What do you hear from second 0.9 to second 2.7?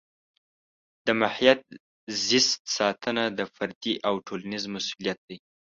د محیط زیست